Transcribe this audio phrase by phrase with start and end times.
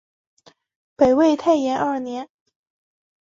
[0.95, 2.27] 北魏太延二年。